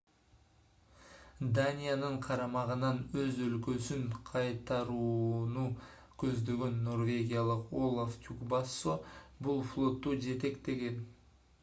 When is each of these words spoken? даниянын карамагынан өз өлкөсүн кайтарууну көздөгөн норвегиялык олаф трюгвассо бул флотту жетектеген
даниянын 1.57 2.15
карамагынан 2.27 3.01
өз 3.23 3.35
өлкөсүн 3.47 4.07
кайтарууну 4.31 5.65
көздөгөн 6.23 6.81
норвегиялык 6.87 7.75
олаф 7.83 8.15
трюгвассо 8.23 8.95
бул 9.49 9.61
флотту 9.75 10.15
жетектеген 10.29 10.99